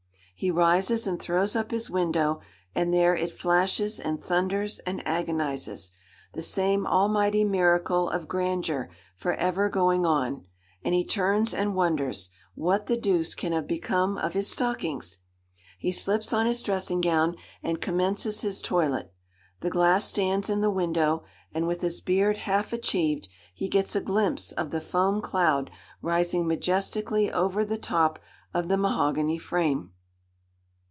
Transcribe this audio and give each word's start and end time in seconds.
He 0.33 0.49
rises 0.49 1.05
and 1.05 1.21
throws 1.21 1.55
up 1.55 1.69
his 1.69 1.91
window, 1.91 2.41
and 2.73 2.91
there 2.91 3.15
it 3.15 3.29
flashes, 3.29 3.99
and 3.99 4.19
thunders, 4.19 4.79
and 4.87 5.07
agonizes—the 5.07 6.41
same 6.41 6.87
almighty 6.87 7.43
miracle 7.43 8.09
of 8.09 8.27
grandeur 8.27 8.89
for 9.15 9.35
ever 9.35 9.69
going 9.69 10.03
on; 10.03 10.47
and 10.83 10.95
he 10.95 11.05
turns 11.05 11.53
and 11.53 11.75
wonders—What 11.75 12.87
the 12.87 12.97
deuce 12.97 13.35
can 13.35 13.51
have 13.51 13.67
become 13.67 14.17
of 14.17 14.33
his 14.33 14.49
stockings! 14.49 15.19
He 15.77 15.91
slips 15.91 16.33
on 16.33 16.47
his 16.47 16.63
dressing 16.63 17.01
gown, 17.01 17.35
and 17.61 17.79
commences 17.79 18.41
his 18.41 18.63
toilet. 18.63 19.13
The 19.59 19.69
glass 19.69 20.05
stands 20.05 20.49
in 20.49 20.61
the 20.61 20.71
window, 20.71 21.23
and 21.53 21.67
with 21.67 21.81
his 21.81 22.01
beard 22.01 22.37
half 22.37 22.73
achieved, 22.73 23.29
he 23.53 23.67
gets 23.67 23.95
a 23.95 24.01
glimpse 24.01 24.53
of 24.53 24.71
the 24.71 24.81
foam 24.81 25.21
cloud 25.21 25.69
rising 26.01 26.47
majestically 26.47 27.31
over 27.31 27.63
the 27.63 27.77
top 27.77 28.17
of 28.55 28.69
the 28.69 28.77
mahogany 28.77 29.37
frame. 29.37 29.91